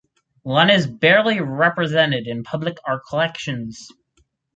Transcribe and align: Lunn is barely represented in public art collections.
Lunn 0.43 0.71
is 0.71 0.87
barely 0.87 1.41
represented 1.41 2.25
in 2.25 2.41
public 2.43 2.77
art 2.87 3.03
collections. 3.07 3.87